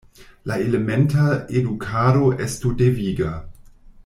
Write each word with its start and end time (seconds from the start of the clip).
La 0.51 0.55
elementa 0.63 1.27
edukado 1.59 2.33
estu 2.47 2.73
deviga. 2.81 3.31